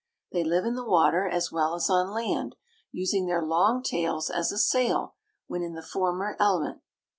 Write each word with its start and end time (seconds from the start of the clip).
They 0.31 0.43
live 0.43 0.65
in 0.65 0.73
the 0.73 0.83
water 0.83 1.27
as 1.27 1.51
well 1.51 1.75
as 1.75 1.87
on 1.87 2.09
land, 2.11 2.55
using 2.91 3.27
their 3.27 3.43
long 3.45 3.83
tails 3.83 4.31
as 4.31 4.51
a 4.51 4.57
sail 4.57 5.13
when 5.45 5.61
in 5.61 5.75
the 5.75 5.83
former 5.83 6.35
element. 6.39 6.81